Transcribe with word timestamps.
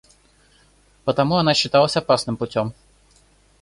Потому 1.05 1.35
она 1.37 1.53
считалась 1.53 1.95
опасным 1.95 2.35
путём. 2.35 2.73